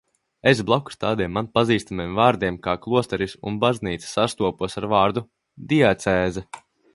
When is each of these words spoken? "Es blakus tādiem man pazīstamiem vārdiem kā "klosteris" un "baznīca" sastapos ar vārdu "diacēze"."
"Es 0.51 0.59
blakus 0.67 0.95
tādiem 1.03 1.35
man 1.37 1.49
pazīstamiem 1.57 2.15
vārdiem 2.19 2.57
kā 2.69 2.75
"klosteris" 2.85 3.37
un 3.51 3.59
"baznīca" 3.65 4.11
sastapos 4.15 4.79
ar 4.83 4.89
vārdu 4.95 5.25
"diacēze"." 5.75 6.45